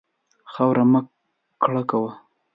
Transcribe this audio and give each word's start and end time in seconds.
خاوره 0.51 0.83
مه 0.91 1.01
ککړوه. 1.61 2.11